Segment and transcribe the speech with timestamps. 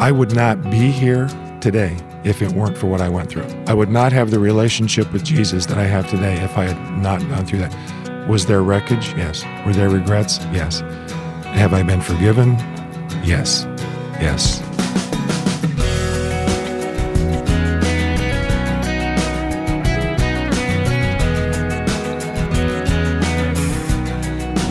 [0.00, 1.26] I would not be here
[1.60, 3.48] today if it weren't for what I went through.
[3.66, 7.02] I would not have the relationship with Jesus that I have today if I had
[7.02, 8.28] not gone through that.
[8.28, 9.08] Was there wreckage?
[9.16, 9.44] Yes.
[9.66, 10.38] Were there regrets?
[10.52, 10.80] Yes.
[11.46, 12.52] Have I been forgiven?
[13.24, 13.66] Yes.
[14.20, 14.60] Yes.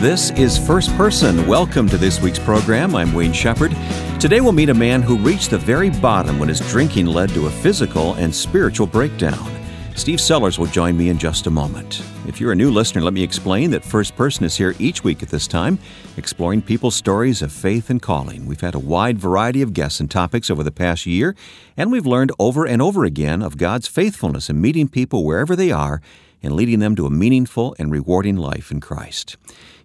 [0.00, 1.46] This is First Person.
[1.46, 2.94] Welcome to this week's program.
[2.94, 3.72] I'm Wayne Shepherd.
[4.20, 7.46] Today we'll meet a man who reached the very bottom when his drinking led to
[7.46, 9.48] a physical and spiritual breakdown.
[9.94, 12.02] Steve Sellers will join me in just a moment.
[12.26, 15.22] If you're a new listener, let me explain that First Person is here each week
[15.22, 15.78] at this time,
[16.16, 18.46] exploring people's stories of faith and calling.
[18.46, 21.36] We've had a wide variety of guests and topics over the past year,
[21.76, 25.70] and we've learned over and over again of God's faithfulness in meeting people wherever they
[25.70, 26.00] are
[26.42, 29.36] and leading them to a meaningful and rewarding life in Christ.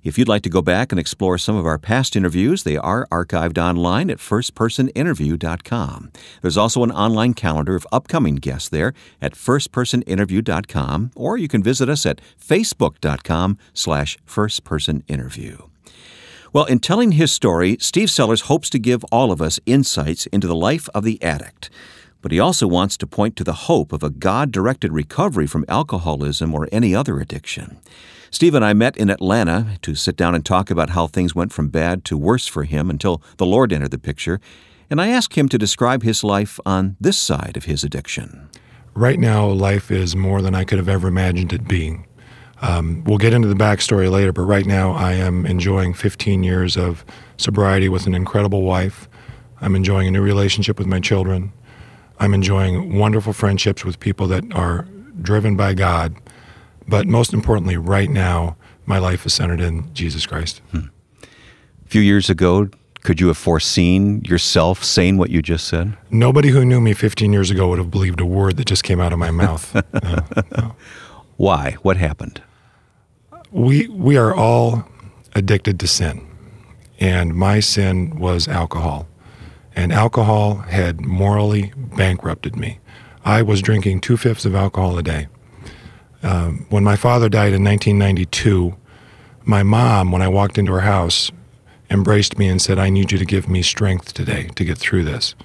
[0.04, 3.08] If you'd like to go back and explore some of our past interviews, they are
[3.10, 6.12] archived online at firstpersoninterview.com.
[6.42, 11.88] There's also an online calendar of upcoming guests there at firstpersoninterview.com, or you can visit
[11.88, 15.70] us at facebook.com slash firstpersoninterview.
[16.52, 20.48] Well, in telling his story, Steve Sellers hopes to give all of us insights into
[20.48, 21.70] the life of the addict.
[22.22, 25.64] But he also wants to point to the hope of a God directed recovery from
[25.70, 27.80] alcoholism or any other addiction.
[28.34, 31.54] Steve and I met in Atlanta to sit down and talk about how things went
[31.54, 34.42] from bad to worse for him until the Lord entered the picture,
[34.90, 38.50] and I asked him to describe his life on this side of his addiction.
[38.96, 42.08] Right now, life is more than I could have ever imagined it being.
[42.64, 46.76] Um, we'll get into the backstory later, but right now I am enjoying 15 years
[46.76, 47.06] of
[47.38, 49.08] sobriety with an incredible wife.
[49.62, 51.54] I'm enjoying a new relationship with my children.
[52.20, 54.88] I'm enjoying wonderful friendships with people that are
[55.22, 56.16] driven by God.
[56.88, 60.62] But most importantly, right now, my life is centered in Jesus Christ.
[60.72, 60.88] Hmm.
[61.22, 62.70] A few years ago,
[63.04, 65.98] could you have foreseen yourself saying what you just said?
[66.10, 69.02] Nobody who knew me 15 years ago would have believed a word that just came
[69.02, 69.76] out of my mouth.
[70.04, 70.26] no,
[70.58, 70.76] no.
[71.36, 71.78] Why?
[71.82, 72.42] What happened?
[73.52, 74.86] We, we are all
[75.36, 76.26] addicted to sin.
[77.00, 79.08] And my sin was alcohol.
[79.76, 82.80] And alcohol had morally bankrupted me.
[83.26, 85.28] I was drinking two fifths of alcohol a day.
[86.24, 88.76] Um, when my father died in 1992,
[89.44, 91.32] my mom, when I walked into her house,
[91.90, 95.04] embraced me and said, I need you to give me strength today to get through
[95.04, 95.36] this.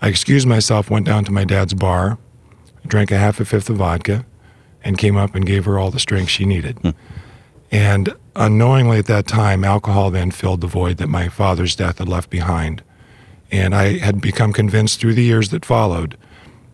[0.00, 2.18] I excused myself, went down to my dad's bar,
[2.86, 4.26] drank a half a fifth of vodka,
[4.84, 6.78] and came up and gave her all the strength she needed.
[6.78, 6.90] Hmm.
[7.70, 12.08] And unknowingly at that time, alcohol then filled the void that my father's death had
[12.08, 12.82] left behind.
[13.50, 16.16] And I had become convinced through the years that followed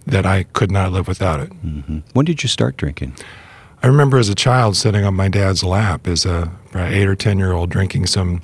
[0.09, 1.51] that I could not live without it.
[1.65, 1.99] Mm-hmm.
[2.13, 3.15] When did you start drinking?
[3.83, 7.39] I remember as a child sitting on my dad's lap as a eight or ten
[7.39, 8.43] year old drinking some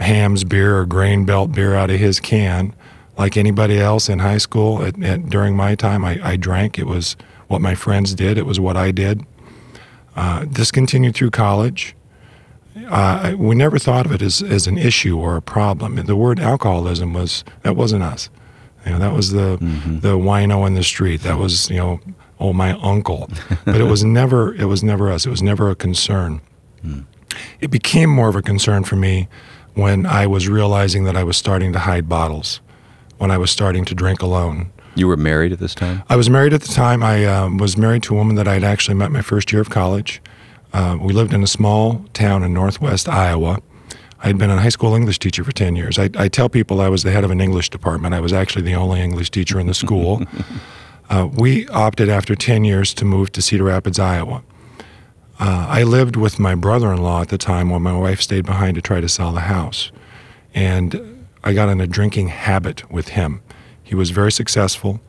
[0.00, 2.74] Hamm's beer or Grain Belt beer out of his can,
[3.18, 4.82] like anybody else in high school.
[4.82, 6.78] At, at, during my time, I, I, drank.
[6.78, 7.16] It was
[7.48, 8.38] what my friends did.
[8.38, 9.24] It was what I did.
[10.16, 11.94] Uh, this continued through college.
[12.88, 15.96] Uh, we never thought of it as, as an issue or a problem.
[15.96, 18.30] The word alcoholism was that wasn't us.
[18.84, 20.00] You know, that was the mm-hmm.
[20.00, 21.22] the wino in the street.
[21.22, 22.00] That was you know,
[22.38, 23.30] oh my uncle.
[23.64, 25.26] But it was never it was never us.
[25.26, 26.40] It was never a concern.
[26.84, 27.04] Mm.
[27.60, 29.28] It became more of a concern for me
[29.74, 32.60] when I was realizing that I was starting to hide bottles,
[33.18, 34.72] when I was starting to drink alone.
[34.94, 36.02] You were married at this time.
[36.08, 37.02] I was married at the time.
[37.02, 39.62] I um, was married to a woman that I had actually met my first year
[39.62, 40.20] of college.
[40.72, 43.60] Uh, we lived in a small town in northwest Iowa.
[44.22, 45.98] I had been a high school English teacher for 10 years.
[45.98, 48.14] I, I, tell people I was the head of an English department.
[48.14, 50.22] I was actually the only English teacher in the school.
[51.10, 54.42] uh, we opted after 10 years to move to Cedar Rapids, Iowa.
[55.38, 58.44] Uh, I lived with my brother in law at the time while my wife stayed
[58.44, 59.90] behind to try to sell the house.
[60.54, 63.40] And I got in a drinking habit with him.
[63.82, 65.00] He was very successful.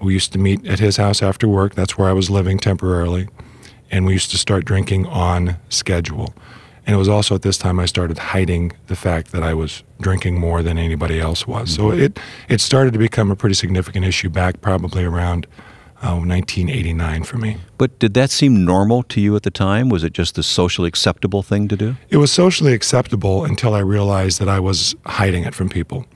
[0.00, 1.76] We used to meet at his house after work.
[1.76, 3.28] That's where I was living temporarily.
[3.92, 6.34] And we used to start drinking on schedule.
[6.90, 9.84] And it was also at this time I started hiding the fact that I was
[10.00, 11.70] drinking more than anybody else was.
[11.70, 11.88] Mm-hmm.
[11.88, 12.18] So it
[12.48, 15.46] it started to become a pretty significant issue back probably around
[16.02, 17.58] uh, 1989 for me.
[17.78, 19.88] But did that seem normal to you at the time?
[19.88, 21.94] Was it just the socially acceptable thing to do?
[22.08, 26.06] It was socially acceptable until I realized that I was hiding it from people.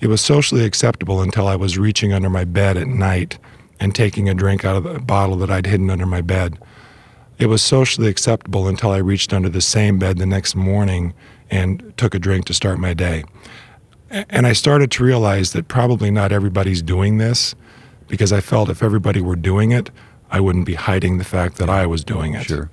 [0.00, 3.38] It was socially acceptable until I was reaching under my bed at night
[3.78, 6.58] and taking a drink out of the bottle that I'd hidden under my bed.
[7.38, 11.14] It was socially acceptable until I reached under the same bed the next morning
[11.50, 13.24] and took a drink to start my day.
[14.10, 17.54] And I started to realize that probably not everybody's doing this
[18.06, 19.90] because I felt if everybody were doing it,
[20.30, 22.44] I wouldn't be hiding the fact that I was doing it.
[22.44, 22.70] Sure.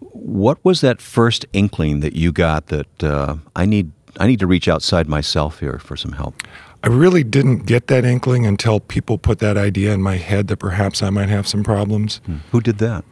[0.00, 4.46] What was that first inkling that you got that uh, I need I need to
[4.46, 6.42] reach outside myself here for some help?
[6.82, 10.58] I really didn't get that inkling until people put that idea in my head that
[10.58, 12.20] perhaps I might have some problems.
[12.26, 12.36] Hmm.
[12.52, 13.04] Who did that?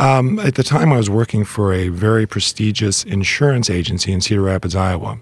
[0.00, 4.40] Um, at the time, I was working for a very prestigious insurance agency in Cedar
[4.40, 5.18] Rapids, Iowa,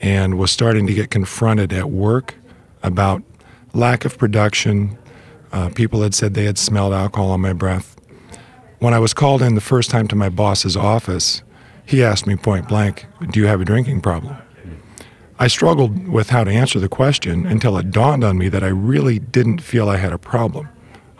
[0.00, 2.36] and was starting to get confronted at work
[2.84, 3.24] about
[3.74, 4.96] lack of production.
[5.50, 7.96] Uh, people had said they had smelled alcohol on my breath.
[8.78, 11.42] When I was called in the first time to my boss's office,
[11.84, 14.36] he asked me point blank, Do you have a drinking problem?
[15.40, 18.68] I struggled with how to answer the question until it dawned on me that I
[18.68, 20.68] really didn't feel I had a problem.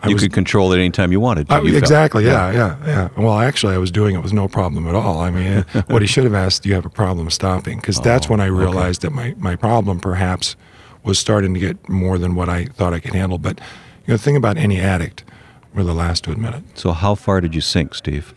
[0.03, 1.47] I you was, could control it anytime you wanted.
[1.47, 3.09] To, I- you exactly, yeah, yeah, yeah.
[3.17, 5.19] Well, actually, I was doing it with no problem at all.
[5.19, 7.79] I mean, what he should have asked, do you have a problem stopping?
[7.79, 10.57] Because that's when I realized that my, my problem perhaps
[11.03, 13.37] was starting to get more than what I thought I could handle.
[13.37, 13.59] But
[14.05, 15.23] you know, the thing about any addict,
[15.73, 16.63] we're the last to admit it.
[16.75, 18.33] So, how far did you sink, Steve?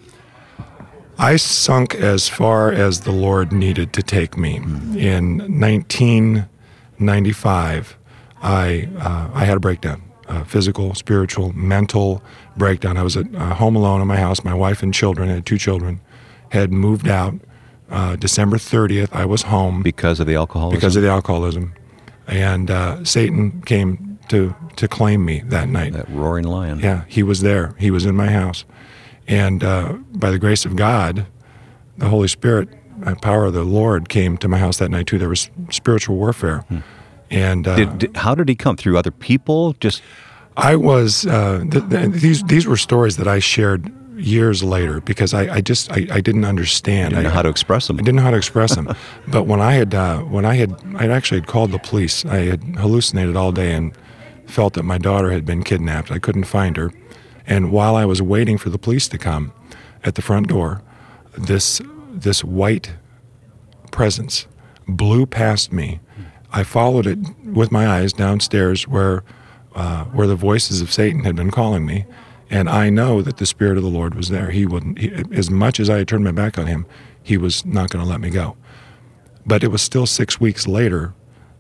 [1.18, 4.56] I sunk as far as the Lord needed to take me.
[4.56, 7.96] In 1995,
[8.42, 12.22] I, uh, I had a breakdown uh, physical, spiritual, mental
[12.56, 12.96] breakdown.
[12.96, 14.42] I was at uh, home alone in my house.
[14.44, 16.00] My wife and children, I had two children,
[16.50, 17.34] had moved out.
[17.88, 20.76] Uh, December 30th, I was home Because of the alcoholism?
[20.76, 21.72] because of the alcoholism.
[22.26, 25.92] And uh, Satan came to, to claim me that night.
[25.92, 26.80] that roaring lion.
[26.80, 27.76] Yeah, he was there.
[27.78, 28.64] He was in my house.
[29.28, 31.26] And uh, by the grace of God,
[31.96, 32.68] the Holy Spirit,
[33.04, 35.18] uh, power of the Lord came to my house that night too.
[35.18, 36.64] There was spiritual warfare.
[37.30, 38.96] And uh, Did, did, how did he come through?
[38.98, 39.74] Other people?
[39.74, 40.02] Just
[40.56, 45.34] I was, uh, th- th- these, these were stories that I shared years later because
[45.34, 47.10] I, I just, I, I didn't understand.
[47.10, 47.98] didn't know I, how to express them.
[47.98, 48.94] I didn't know how to express them.
[49.28, 52.24] but when I had, uh, when I had, I actually had called the police.
[52.24, 53.92] I had hallucinated all day and
[54.46, 56.10] felt that my daughter had been kidnapped.
[56.10, 56.92] I couldn't find her.
[57.46, 59.52] And while I was waiting for the police to come
[60.04, 60.82] at the front door,
[61.36, 62.94] this, this white
[63.92, 64.46] presence
[64.88, 66.00] blew past me.
[66.56, 69.22] I followed it with my eyes downstairs where,
[69.74, 72.06] uh, where the voices of Satan had been calling me.
[72.48, 74.50] And I know that the Spirit of the Lord was there.
[74.50, 76.86] He wouldn't, he, as much as I had turned my back on him,
[77.22, 78.56] he was not going to let me go.
[79.44, 81.12] But it was still six weeks later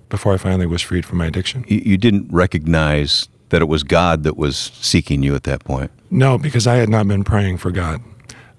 [0.08, 1.66] before I finally was freed from my addiction.
[1.68, 5.90] You, didn't recognize that it was God that was seeking you at that point.
[6.10, 8.00] No, because I had not been praying for God.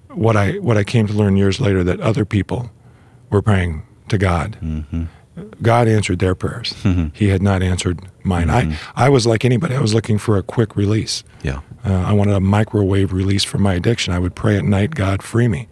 [0.08, 2.70] What I what I came to learn years later that other people
[3.28, 4.56] were praying to God.
[5.62, 6.74] God answered their prayers.
[7.14, 8.50] He had not answered mine.
[8.50, 9.74] I I was like anybody.
[9.74, 11.24] I was looking for a quick release.
[11.42, 11.60] Yeah.
[11.84, 14.12] Uh, I wanted a microwave release from my addiction.
[14.12, 15.68] I would pray at night, God, free me.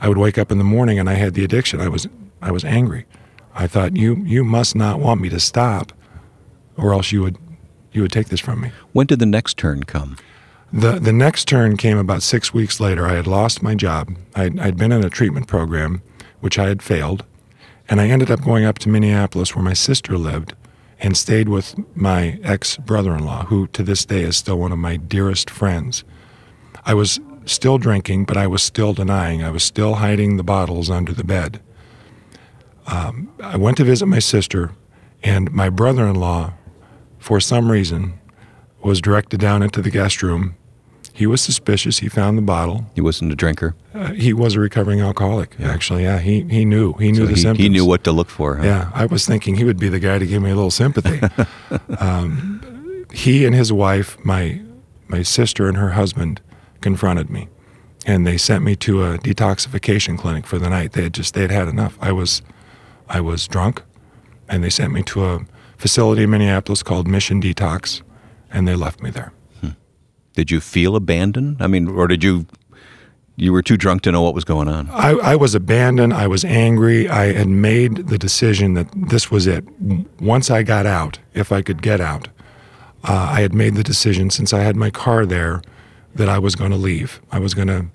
[0.00, 1.80] I would wake up in the morning and I had the addiction.
[1.80, 2.06] I was
[2.42, 3.06] I was angry.
[3.54, 5.92] I thought you you must not want me to stop,
[6.76, 7.38] or else you would
[7.92, 8.70] you would take this from me.
[8.92, 10.16] When did the next turn come?
[10.72, 13.06] The the next turn came about six weeks later.
[13.06, 14.14] I had lost my job.
[14.34, 16.02] I'd, I'd been in a treatment program,
[16.40, 17.24] which I had failed,
[17.88, 20.54] and I ended up going up to Minneapolis, where my sister lived,
[20.98, 24.96] and stayed with my ex brother-in-law, who to this day is still one of my
[24.96, 26.04] dearest friends.
[26.84, 29.42] I was still drinking, but I was still denying.
[29.42, 31.60] I was still hiding the bottles under the bed.
[32.86, 34.72] Um, I went to visit my sister,
[35.22, 36.54] and my brother-in-law,
[37.18, 38.18] for some reason,
[38.82, 40.56] was directed down into the guest room.
[41.16, 42.00] He was suspicious.
[42.00, 42.84] He found the bottle.
[42.94, 43.74] He wasn't a drinker.
[43.94, 46.02] Uh, he was a recovering alcoholic, actually.
[46.02, 46.92] Yeah, he, he knew.
[46.94, 47.58] He knew So the he, symptoms.
[47.62, 48.56] he knew what to look for.
[48.56, 48.64] Huh?
[48.64, 51.20] Yeah, I was thinking he would be the guy to give me a little sympathy.
[52.00, 54.60] um, he and his wife, my
[55.08, 56.42] my sister and her husband,
[56.82, 57.48] confronted me,
[58.04, 60.92] and they sent me to a detoxification clinic for the night.
[60.92, 61.96] They had just they had had enough.
[61.98, 62.42] I was
[63.08, 63.82] I was drunk,
[64.50, 65.40] and they sent me to a
[65.78, 68.02] facility in Minneapolis called Mission Detox,
[68.50, 69.32] and they left me there.
[70.36, 71.56] Did you feel abandoned?
[71.60, 72.46] I mean, or did you
[73.36, 74.88] you were too drunk to know what was going on?
[74.90, 76.14] I, I was abandoned.
[76.14, 77.08] I was angry.
[77.08, 79.64] I had made the decision that this was it.
[80.20, 82.28] Once I got out, if I could get out,
[83.04, 85.62] uh, I had made the decision since I had my car there
[86.14, 87.20] that I was going to leave.
[87.30, 87.86] I was going to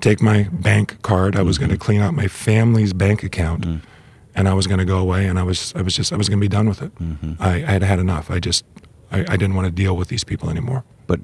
[0.00, 1.36] take my bank card.
[1.36, 1.66] I was mm-hmm.
[1.66, 3.86] going to clean out my family's bank account, mm-hmm.
[4.34, 5.26] and I was going to go away.
[5.26, 6.94] And I was I was just I was going to be done with it.
[6.96, 7.34] Mm-hmm.
[7.38, 8.30] I, I had had enough.
[8.30, 8.64] I just
[9.10, 10.84] I, I didn't want to deal with these people anymore.
[11.06, 11.20] But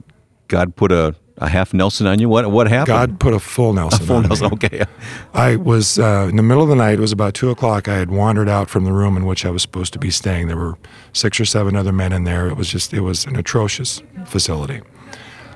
[0.53, 2.29] God put a, a half Nelson on you.
[2.29, 2.87] What what happened?
[2.89, 4.03] God put a full Nelson.
[4.03, 4.29] A full on me.
[4.29, 4.53] Nelson.
[4.53, 4.85] Okay.
[5.33, 6.99] I was uh, in the middle of the night.
[6.99, 7.89] It was about two o'clock.
[7.89, 10.49] I had wandered out from the room in which I was supposed to be staying.
[10.49, 10.77] There were
[11.15, 12.49] six or seven other men in there.
[12.49, 14.83] It was just it was an atrocious facility.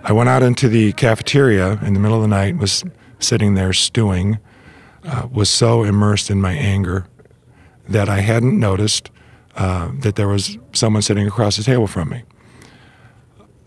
[0.02, 2.56] I went out into the cafeteria in the middle of the night.
[2.56, 2.82] Was
[3.18, 4.38] sitting there stewing.
[5.04, 7.06] Uh, was so immersed in my anger
[7.86, 9.10] that I hadn't noticed
[9.56, 12.22] uh, that there was someone sitting across the table from me.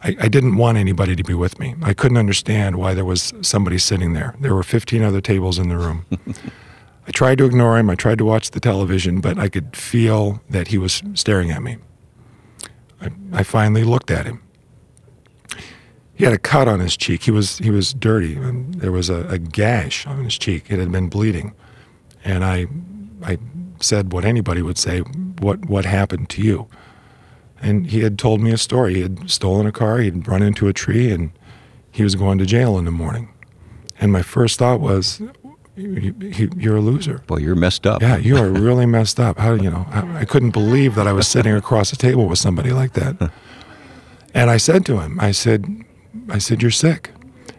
[0.01, 1.75] I, I didn't want anybody to be with me.
[1.81, 4.35] I couldn't understand why there was somebody sitting there.
[4.39, 6.05] There were 15 other tables in the room.
[7.07, 7.89] I tried to ignore him.
[7.89, 11.63] I tried to watch the television, but I could feel that he was staring at
[11.63, 11.77] me.
[13.01, 14.41] I, I finally looked at him.
[16.13, 17.23] He had a cut on his cheek.
[17.23, 20.65] He was he was dirty, and there was a, a gash on his cheek.
[20.69, 21.53] It had been bleeding,
[22.25, 22.67] and I
[23.23, 23.37] I
[23.79, 24.99] said what anybody would say.
[24.99, 26.67] What what happened to you?
[27.61, 28.95] And he had told me a story.
[28.95, 29.99] He had stolen a car.
[29.99, 31.31] He'd run into a tree, and
[31.91, 33.33] he was going to jail in the morning.
[33.99, 35.21] And my first thought was,
[35.75, 37.21] you're a loser.
[37.27, 38.01] Well, you're messed up.
[38.01, 39.37] Yeah, you are really messed up.
[39.37, 39.85] How you know?
[39.89, 43.31] I, I couldn't believe that I was sitting across the table with somebody like that.
[44.33, 45.65] And I said to him, I said,
[46.29, 47.11] I said, you're sick.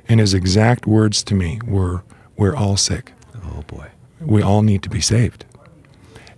[0.08, 2.02] And his exact words to me were,
[2.36, 3.12] "We're all sick.
[3.44, 3.90] Oh boy,
[4.20, 5.44] we all need to be saved."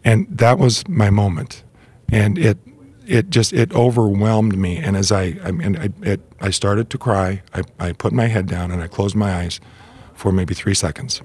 [0.05, 1.63] And that was my moment,
[2.11, 2.59] and it
[3.07, 4.79] it just it overwhelmed me.
[4.79, 7.43] And as I I I, it, I started to cry.
[7.55, 9.61] I, I put my head down and I closed my eyes
[10.15, 11.23] for maybe three seconds.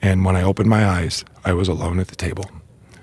[0.00, 2.44] And when I opened my eyes, I was alone at the table.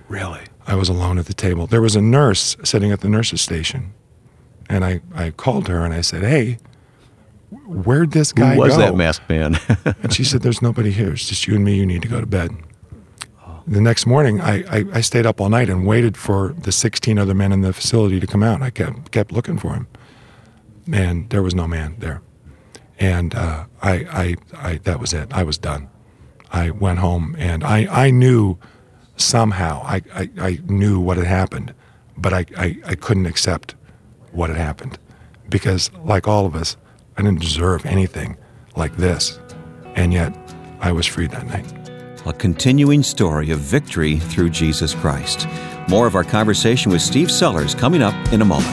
[0.07, 0.41] Really?
[0.67, 1.67] I was alone at the table.
[1.67, 3.93] There was a nurse sitting at the nurse's station.
[4.69, 6.57] And I, I called her and I said, Hey,
[7.67, 8.79] where'd this guy go?" Who was go?
[8.79, 9.59] that masked man?
[10.01, 11.13] and she said, There's nobody here.
[11.13, 11.75] It's just you and me.
[11.75, 12.51] You need to go to bed.
[13.67, 17.17] The next morning, I, I, I stayed up all night and waited for the 16
[17.17, 18.61] other men in the facility to come out.
[18.61, 19.87] I kept, kept looking for him.
[20.91, 22.21] And there was no man there.
[22.99, 25.33] And uh, I, I, I, that was it.
[25.33, 25.89] I was done.
[26.51, 28.57] I went home and I, I knew
[29.17, 31.73] somehow, I, I, I knew what had happened,
[32.17, 33.73] but I, I, I couldn't accept
[34.31, 34.99] what had happened
[35.49, 36.77] because, like all of us,
[37.17, 38.37] I didn't deserve anything
[38.75, 39.39] like this.
[39.95, 40.37] And yet,
[40.81, 41.84] I was freed that night.
[42.27, 45.47] A continuing story of victory through Jesus Christ.
[45.87, 48.65] More of our conversation with Steve Sellers coming up in a moment.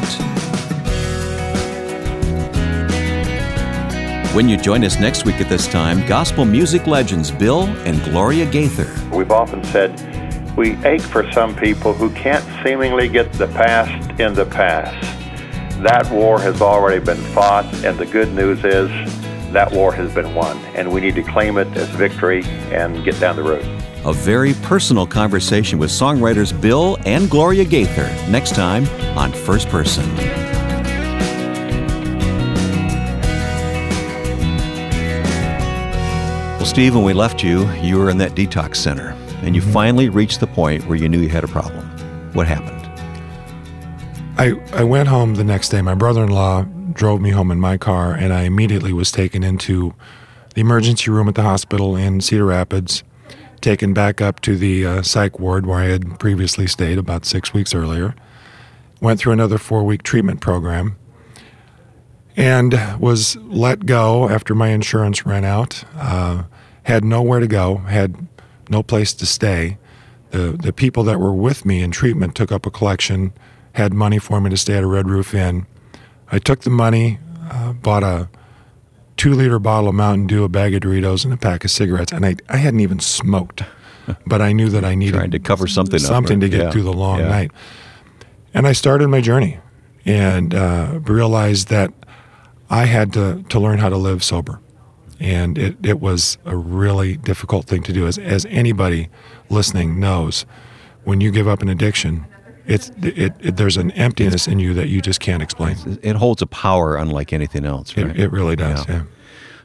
[4.35, 8.51] When you join us next week at this time, gospel music legends Bill and Gloria
[8.51, 8.91] Gaither.
[9.15, 10.01] We've often said
[10.57, 14.97] we ache for some people who can't seemingly get the past in the past.
[15.83, 18.89] That war has already been fought, and the good news is
[19.53, 23.19] that war has been won, and we need to claim it as victory and get
[23.21, 23.65] down the road.
[24.05, 30.05] A very personal conversation with songwriters Bill and Gloria Gaither next time on First Person.
[36.57, 39.73] Well, Steve, when we left you, you were in that detox center, and you mm-hmm.
[39.73, 41.85] finally reached the point where you knew you had a problem.
[42.33, 42.79] What happened?
[44.39, 45.83] I, I went home the next day.
[45.83, 49.43] My brother in law drove me home in my car, and I immediately was taken
[49.43, 49.95] into
[50.55, 53.03] the emergency room at the hospital in Cedar Rapids,
[53.61, 57.55] taken back up to the uh, psych ward where I had previously stayed about six
[57.55, 58.15] weeks earlier.
[59.01, 60.97] Went through another four week treatment program
[62.37, 65.85] and was let go after my insurance ran out.
[65.97, 66.45] Uh,
[66.85, 68.27] had nowhere to go, had
[68.69, 69.79] no place to stay.
[70.31, 73.33] The, the people that were with me in treatment took up a collection,
[73.75, 75.67] had money for me to stay at a Red Roof Inn.
[76.33, 77.19] I took the money,
[77.51, 78.29] uh, bought a
[79.19, 82.11] two liter bottle of Mountain Dew, a bag of Doritos, and a pack of cigarettes,
[82.11, 83.63] and I, I hadn't even smoked,
[84.27, 86.71] but I knew that I needed trying to cover something something up, to get yeah.
[86.71, 87.29] through the long yeah.
[87.29, 87.51] night.
[88.55, 89.59] And I started my journey,
[90.07, 91.93] and uh, realized that
[92.71, 94.59] I had to to learn how to live sober,
[95.21, 99.11] and it it was a really difficult thing to do, as as anybody
[99.51, 100.47] listening knows.
[101.05, 102.27] When you give up an addiction,
[102.67, 105.77] it's it, it, there's an emptiness in you that you just can't explain.
[106.03, 107.97] It holds a power unlike anything else.
[107.97, 108.07] Right?
[108.07, 108.87] It, it really does.
[108.89, 108.95] Yeah.
[108.95, 109.03] yeah.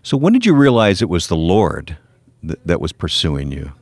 [0.04, 1.98] So when did you realize it was the Lord
[2.44, 3.74] that, that was pursuing you?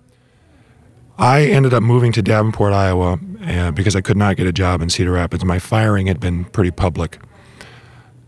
[1.18, 4.82] I ended up moving to Davenport, Iowa, uh, because I could not get a job
[4.82, 5.46] in Cedar Rapids.
[5.46, 7.20] My firing had been pretty public,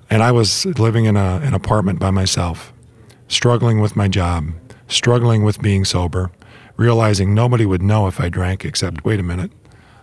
[0.09, 2.71] and I was living in a, an apartment by myself,
[3.27, 4.53] struggling with my job,
[4.87, 6.31] struggling with being sober,
[6.77, 9.51] realizing nobody would know if I drank except, wait a minute,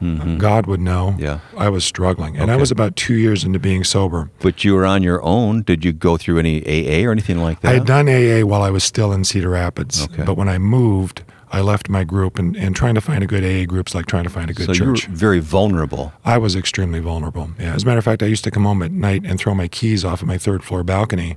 [0.04, 0.38] Mm-hmm.
[0.38, 1.16] God would know.
[1.18, 1.40] Yeah.
[1.56, 2.34] I was struggling.
[2.34, 2.52] And okay.
[2.52, 4.30] I was about two years into being sober.
[4.40, 5.62] But you were on your own.
[5.62, 7.70] Did you go through any AA or anything like that?
[7.70, 10.04] I had done AA while I was still in Cedar Rapids.
[10.04, 10.24] Okay.
[10.24, 13.44] But when I moved, I left my group and, and trying to find a good
[13.44, 15.04] AA group's like trying to find a good so church.
[15.04, 16.12] you were very vulnerable.
[16.24, 17.50] I was extremely vulnerable.
[17.58, 17.74] Yeah.
[17.74, 19.68] As a matter of fact, I used to come home at night and throw my
[19.68, 21.36] keys off of my third floor balcony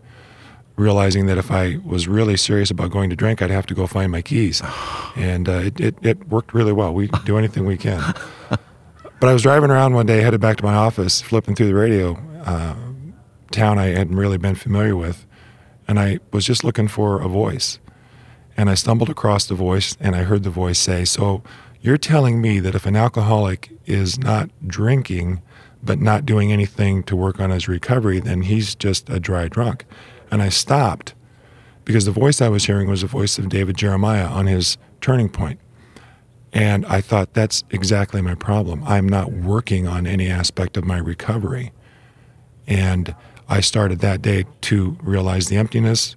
[0.77, 3.87] realizing that if I was really serious about going to drink, I'd have to go
[3.87, 4.61] find my keys.
[5.17, 6.93] And uh, it, it, it, worked really well.
[6.93, 8.13] We do anything we can.
[9.19, 11.73] But I was driving around one day, headed back to my office, flipping through the
[11.73, 12.75] radio, uh,
[13.49, 15.25] town I hadn't really been familiar with,
[15.87, 17.79] and I was just looking for a voice.
[18.55, 21.41] And I stumbled across the voice, and I heard the voice say, So
[21.81, 25.41] you're telling me that if an alcoholic is not drinking,
[25.81, 29.85] but not doing anything to work on his recovery, then he's just a dry drunk.
[30.31, 31.13] And I stopped
[31.85, 35.29] because the voice I was hearing was the voice of David Jeremiah on his turning
[35.29, 35.59] point.
[36.53, 38.83] And I thought that's exactly my problem.
[38.85, 41.71] I'm not working on any aspect of my recovery.
[42.65, 43.15] And
[43.47, 46.15] I started that day to realize the emptiness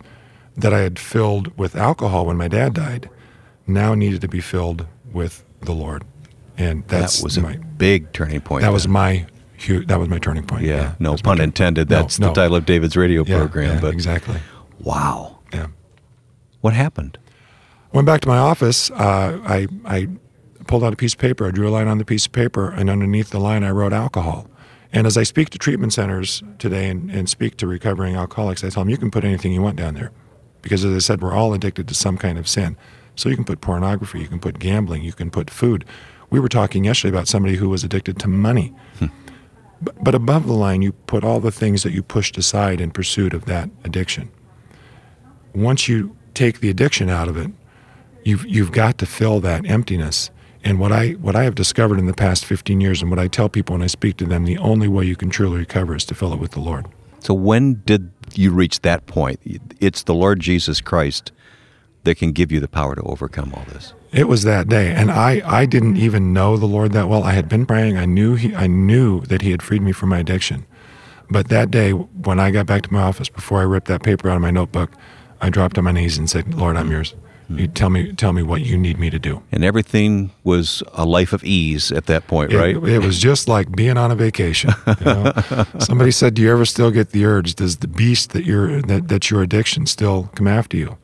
[0.57, 3.09] that I had filled with alcohol when my dad died
[3.67, 6.05] now needed to be filled with the Lord.
[6.59, 8.63] And that's that was my, a big turning point.
[8.63, 8.73] that then.
[8.75, 9.27] was my
[9.67, 10.65] hu- that was my turning point.
[10.65, 11.89] yeah, no that's my pun intended.
[11.89, 12.29] That's no.
[12.29, 13.75] the title of David's radio Yeah, program.
[13.75, 14.41] yeah, but exactly.
[14.81, 15.67] wow, Yeah.
[16.61, 17.19] what happened?
[17.93, 18.91] Went back to my office.
[18.91, 20.09] Uh, I I
[20.67, 21.47] pulled out a piece of paper.
[21.47, 23.93] I drew a line on the piece of paper, and underneath the line, I wrote
[23.93, 24.47] alcohol.
[24.93, 28.71] And as I speak to treatment centers today and, and speak to recovering alcoholics, I
[28.71, 30.11] tell them you can put anything you want down there,
[30.63, 32.77] because as I said, we're all addicted to some kind of sin.
[33.17, 35.85] So you can put pornography, you can put gambling, you can put food.
[36.31, 38.73] We were talking yesterday about somebody who was addicted to money.
[39.83, 42.91] But, but above the line, you put all the things that you pushed aside in
[42.91, 44.31] pursuit of that addiction.
[45.55, 47.51] Once you take the addiction out of it,
[48.25, 50.31] you've you've got to fill that emptiness.
[50.63, 53.29] And what I what I have discovered in the past 15 years, and what I
[53.29, 56.05] tell people when I speak to them, the only way you can truly recover is
[56.07, 56.87] to fill it with the Lord.
[57.21, 59.41] So when did you reach that point?
[59.81, 61.33] It's the Lord Jesus Christ
[62.05, 63.93] that can give you the power to overcome all this.
[64.13, 67.23] It was that day, and I, I didn't even know the Lord that well.
[67.23, 67.97] I had been praying.
[67.97, 70.67] I knew he I knew that He had freed me from my addiction.
[71.31, 74.29] But that day, when I got back to my office, before I ripped that paper
[74.29, 74.91] out of my notebook,
[75.41, 77.15] I dropped on my knees and said, "Lord, I'm yours.
[77.47, 77.59] Hmm.
[77.61, 81.05] You tell me tell me what you need me to do." And everything was a
[81.05, 82.75] life of ease at that point, right?
[82.75, 84.73] it was just like being on a vacation.
[84.89, 85.33] you know?
[85.79, 87.55] Somebody said, "Do you ever still get the urge?
[87.55, 90.99] Does the beast that your that, that's your addiction still come after you?"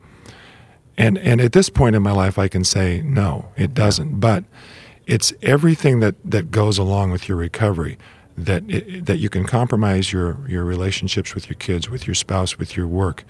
[0.97, 4.19] And and at this point in my life, I can say no, it doesn't.
[4.19, 4.43] But
[5.05, 7.97] it's everything that that goes along with your recovery.
[8.37, 12.57] That it, that you can compromise your your relationships with your kids, with your spouse,
[12.59, 13.23] with your work.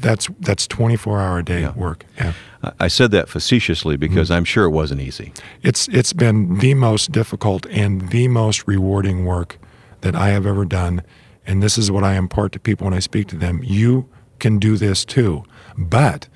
[0.00, 1.72] That's that's 24 hour a day Yeah.
[1.74, 2.04] work.
[2.16, 2.32] Yeah.
[2.62, 4.36] I- I said that facetiously because Mm-hmm.
[4.38, 5.32] I'm sure it wasn't easy.
[5.62, 9.58] It's it's been the most difficult and the most rewarding work
[10.02, 11.02] that I have ever done.
[11.46, 13.60] And this is what I impart to people when I speak to them.
[13.64, 14.08] You
[14.38, 15.44] can do this too,
[15.78, 16.28] but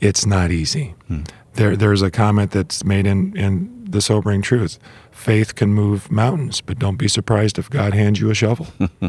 [0.00, 0.94] it's not easy.
[1.08, 1.22] Hmm.
[1.54, 4.78] There there's a comment that's made in, in the sobering truth.
[5.10, 8.68] Faith can move mountains, but don't be surprised if God hands you a shovel.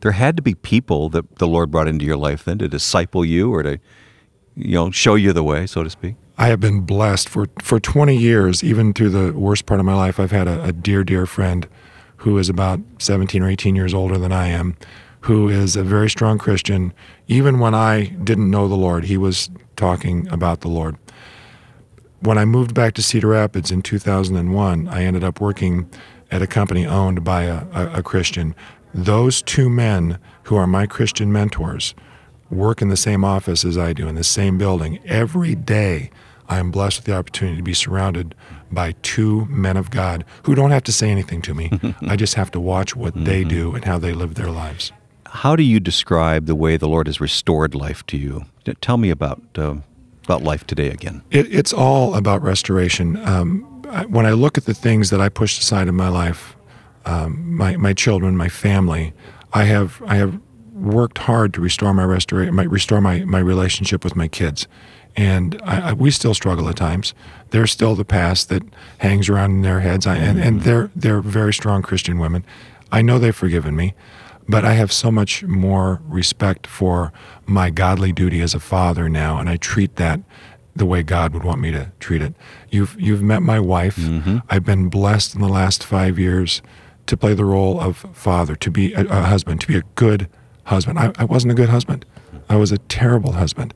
[0.00, 3.24] There had to be people that the Lord brought into your life then to disciple
[3.24, 3.78] you or to,
[4.56, 6.16] you know, show you the way, so to speak.
[6.38, 9.94] I have been blessed for, for 20 years, even through the worst part of my
[9.94, 10.18] life.
[10.18, 11.68] I've had a, a dear, dear friend
[12.18, 14.76] who is about 17 or 18 years older than I am,
[15.20, 16.92] who is a very strong Christian.
[17.28, 20.96] Even when I didn't know the Lord, he was talking about the Lord.
[22.20, 25.90] When I moved back to Cedar Rapids in 2001, I ended up working
[26.30, 28.54] at a company owned by a, a, a Christian.
[28.92, 31.94] Those two men who are my Christian mentors
[32.50, 34.98] work in the same office as I do, in the same building.
[35.06, 36.10] Every day,
[36.48, 38.34] I am blessed with the opportunity to be surrounded
[38.72, 41.70] by two men of God who don't have to say anything to me.
[42.02, 43.48] I just have to watch what they mm-hmm.
[43.48, 44.92] do and how they live their lives.
[45.30, 48.46] How do you describe the way the Lord has restored life to you?
[48.80, 49.84] Tell me about um,
[50.24, 51.22] about life today again.
[51.30, 53.16] It, it's all about restoration.
[53.26, 56.56] Um, I, when I look at the things that I pushed aside in my life,
[57.04, 59.12] um, my my children, my family,
[59.52, 60.40] I have I have
[60.74, 64.66] worked hard to restore my restora- my restore my my relationship with my kids,
[65.16, 67.14] and I, I, we still struggle at times.
[67.50, 68.62] There's still the past that
[68.98, 72.44] hangs around in their heads, I, and and they're they're very strong Christian women.
[72.92, 73.94] I know they've forgiven me,
[74.50, 77.12] but I have so much more respect for
[77.46, 80.20] my godly duty as a father now, and I treat that
[80.74, 82.34] the way God would want me to treat it.
[82.70, 83.96] You've you've met my wife.
[83.96, 84.38] Mm-hmm.
[84.48, 86.62] I've been blessed in the last five years
[87.06, 90.28] to play the role of father, to be a, a husband, to be a good
[90.64, 90.98] husband.
[90.98, 92.04] I, I wasn't a good husband.
[92.48, 93.72] I was a terrible husband.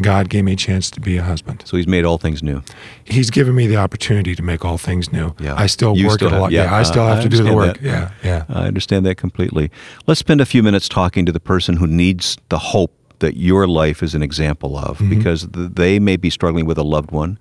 [0.00, 1.62] God gave me a chance to be a husband.
[1.66, 2.62] So He's made all things new.
[3.04, 5.34] He's given me the opportunity to make all things new.
[5.38, 5.54] Yeah.
[5.54, 6.50] I still You work still it a have- lot.
[6.52, 7.76] yeah, Yeah, I still uh, have I to do the work.
[7.78, 7.82] that.
[7.84, 8.44] Yeah, yeah.
[8.48, 9.70] I understand that completely.
[10.06, 13.68] Let's spend a few minutes talking to the person who needs the hope that your
[13.68, 17.38] life is an example of because they may be struggling with a loved one.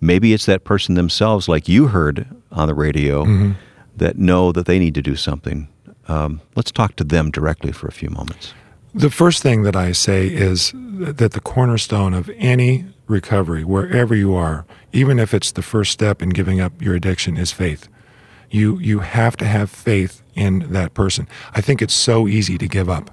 [0.00, 3.54] Maybe it's that person themselves, like you heard on the radio,
[3.96, 5.68] that know that they need to do something.
[6.08, 8.54] Um, let's talk to them directly for a few moments.
[8.94, 14.34] The first thing that I say is that the cornerstone of any recovery, wherever you
[14.34, 17.88] are, even if it's the first step in giving up your addiction, is faith.
[18.50, 21.26] You you have to have faith in that person.
[21.54, 23.10] I think it's so easy to give up.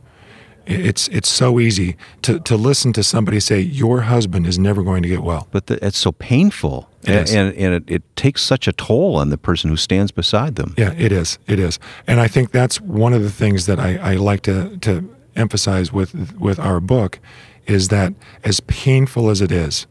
[0.65, 5.01] It's it's so easy to, to listen to somebody say your husband is never going
[5.01, 5.47] to get well.
[5.49, 9.15] But the, it's so painful, It and, and, and it, it takes such a toll
[9.15, 10.75] on the person who stands beside them.
[10.77, 11.39] Yeah, it is.
[11.47, 11.79] It is.
[12.05, 15.09] And I think that's one of the things that I, I like to, to
[15.39, 17.19] emphasize with, with our book
[17.65, 19.87] is that as painful as it is,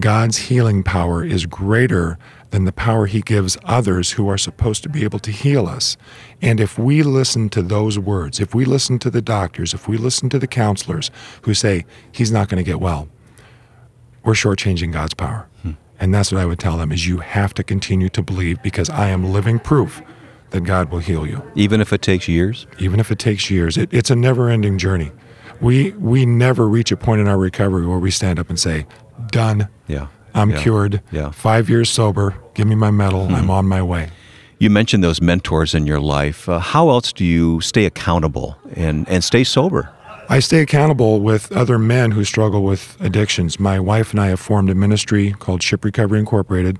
[0.00, 2.18] God's healing power is greater
[2.50, 5.96] than the power He gives others who are supposed to be able to heal us.
[6.42, 9.96] And if we listen to those words, if we listen to the doctors, if we
[9.96, 11.10] listen to the counselors
[11.42, 13.08] who say, He's not going to get well,
[14.22, 15.48] we're shortchanging God's power.
[15.62, 15.72] Hmm.
[15.98, 18.90] And that's what I would tell them is you have to continue to believe because
[18.90, 20.02] I am living proof
[20.50, 21.42] that God will heal you.
[21.54, 22.66] Even if it takes years?
[22.78, 23.76] Even if it takes years.
[23.76, 25.12] It, it's a never ending journey.
[25.60, 28.86] We, we never reach a point in our recovery where we stand up and say,
[29.30, 29.68] done.
[29.86, 30.08] Yeah.
[30.34, 30.62] I'm yeah.
[30.62, 31.02] cured.
[31.10, 31.30] Yeah.
[31.30, 32.36] Five years sober.
[32.54, 33.26] Give me my medal.
[33.26, 33.34] Mm-hmm.
[33.34, 34.10] I'm on my way.
[34.58, 36.48] You mentioned those mentors in your life.
[36.48, 39.90] Uh, how else do you stay accountable and, and stay sober?
[40.28, 43.60] I stay accountable with other men who struggle with addictions.
[43.60, 46.78] My wife and I have formed a ministry called Ship Recovery Incorporated,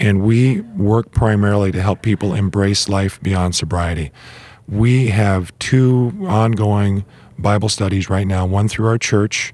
[0.00, 4.10] and we work primarily to help people embrace life beyond sobriety.
[4.66, 7.04] We have two ongoing
[7.38, 9.52] Bible studies right now one through our church,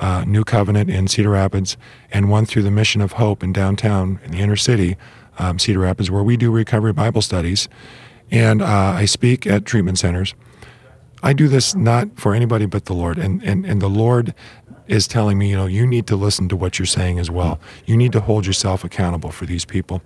[0.00, 1.76] uh, New Covenant in Cedar Rapids,
[2.12, 4.96] and one through the Mission of Hope in downtown in the inner city,
[5.38, 7.68] um, Cedar Rapids, where we do recovery Bible studies.
[8.30, 10.34] And uh, I speak at treatment centers.
[11.24, 13.18] I do this not for anybody but the Lord.
[13.18, 14.34] And, and, and the Lord
[14.86, 17.58] is telling me, you know, you need to listen to what you're saying as well.
[17.86, 20.02] You need to hold yourself accountable for these people.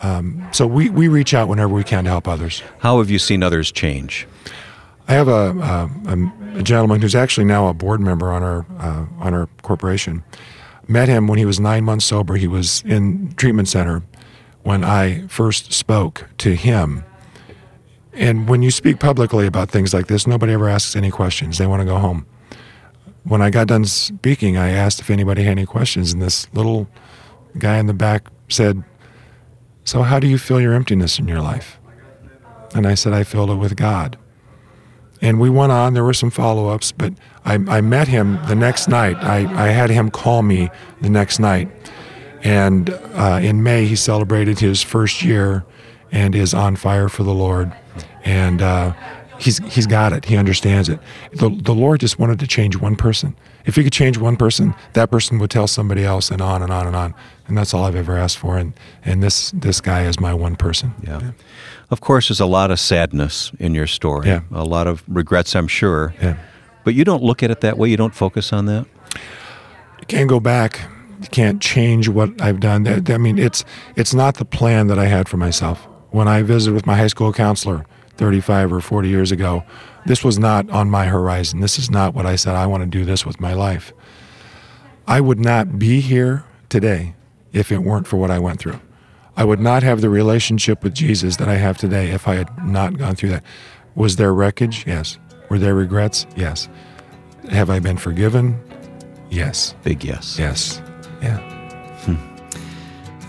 [0.00, 2.62] Um, so we, we reach out whenever we can to help others.
[2.78, 4.26] How have you seen others change?
[5.08, 9.04] I have a, a, a gentleman who's actually now a board member on our, uh,
[9.18, 10.24] on our corporation.
[10.88, 12.36] Met him when he was nine months sober.
[12.36, 14.02] He was in treatment center
[14.62, 17.04] when I first spoke to him
[18.12, 21.58] and when you speak publicly about things like this, nobody ever asks any questions.
[21.58, 22.26] They want to go home.
[23.24, 26.88] When I got done speaking, I asked if anybody had any questions, and this little
[27.58, 28.82] guy in the back said,
[29.84, 31.78] So, how do you feel your emptiness in your life?
[32.74, 34.18] And I said, I filled it with God.
[35.20, 38.56] And we went on, there were some follow ups, but I, I, met him the
[38.56, 39.16] next night.
[39.18, 40.68] I, I, had him call me
[41.00, 41.70] the next night.
[42.42, 45.64] And uh, in May, he celebrated his first year
[46.10, 47.72] and is on fire for the Lord
[48.24, 48.92] and uh,
[49.38, 50.24] he's he's got it.
[50.24, 50.98] He understands it.
[51.32, 53.36] The the Lord just wanted to change one person.
[53.64, 56.72] If he could change one person, that person would tell somebody else, and on and
[56.72, 57.14] on and on.
[57.46, 58.56] And that's all I've ever asked for.
[58.56, 58.72] And
[59.04, 60.94] and this this guy is my one person.
[61.06, 61.20] Yeah.
[61.20, 61.32] yeah.
[61.90, 64.28] Of course, there's a lot of sadness in your story.
[64.28, 64.40] Yeah.
[64.50, 66.14] A lot of regrets, I'm sure.
[66.22, 66.36] Yeah.
[66.84, 67.90] But you don't look at it that way.
[67.90, 68.86] You don't focus on that.
[70.00, 70.80] You can't go back.
[71.20, 72.88] You can't change what I've done.
[72.88, 75.86] I mean, it's it's not the plan that I had for myself.
[76.10, 79.64] When I visited with my high school counselor, 35 or 40 years ago,
[80.06, 81.60] this was not on my horizon.
[81.60, 83.92] This is not what I said, I want to do this with my life.
[85.06, 87.14] I would not be here today
[87.52, 88.80] if it weren't for what I went through.
[89.36, 92.66] I would not have the relationship with Jesus that I have today if I had
[92.66, 93.44] not gone through that.
[93.94, 94.86] Was there wreckage?
[94.86, 95.18] Yes.
[95.48, 96.26] Were there regrets?
[96.36, 96.68] Yes.
[97.50, 98.60] Have I been forgiven?
[99.30, 99.74] Yes.
[99.82, 100.38] Big yes.
[100.38, 100.82] Yes.
[101.22, 101.61] Yeah.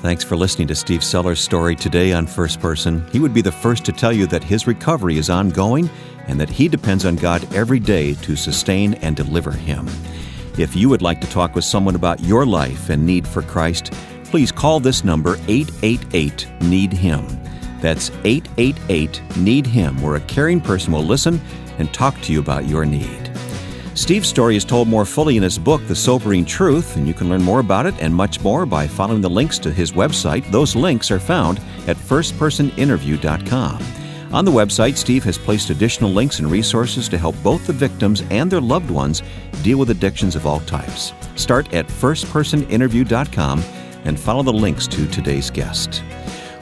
[0.04, 3.08] Thanks for listening to Steve Sellers' story today on First Person.
[3.14, 5.90] He would be the first to tell you that his recovery is ongoing
[6.28, 9.88] and that he depends on God every day to sustain and deliver him.
[10.58, 13.94] If you would like to talk with someone about your life and need for Christ,
[14.26, 17.26] please call this number 888 Need Him.
[17.80, 21.40] That's 888 Need Him, where a caring person will listen
[21.78, 23.33] and talk to you about your need.
[23.96, 27.30] Steve's story is told more fully in his book, The Sobering Truth, and you can
[27.30, 30.50] learn more about it and much more by following the links to his website.
[30.52, 33.84] Those links are found at firstpersoninterview.com.
[34.34, 38.24] On the website, Steve has placed additional links and resources to help both the victims
[38.32, 39.22] and their loved ones
[39.62, 41.14] deal with addictions of all types.
[41.36, 43.64] Start at firstpersoninterview.com
[44.06, 46.04] and follow the links to today's guest.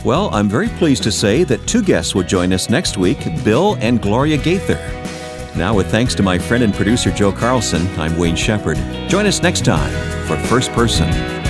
[0.03, 3.77] Well, I'm very pleased to say that two guests will join us next week Bill
[3.79, 4.75] and Gloria Gaither.
[5.55, 8.77] Now, with thanks to my friend and producer Joe Carlson, I'm Wayne Shepherd.
[9.09, 9.91] Join us next time
[10.25, 11.40] for First Person.